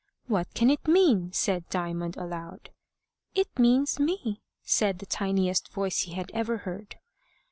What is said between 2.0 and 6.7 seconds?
aloud. "It means me," said the tiniest voice he had ever